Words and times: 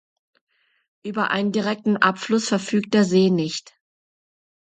Über 1.05 1.29
einen 1.29 1.51
direkten 1.51 1.95
Abfluss 1.97 2.47
verfügt 2.47 2.95
der 2.95 3.03
See 3.05 3.29
nicht. 3.29 3.79